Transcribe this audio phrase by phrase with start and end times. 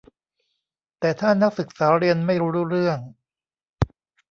[0.99, 2.99] แต่ถ้านักศึกษาเรียนไม่รู้เรื่อง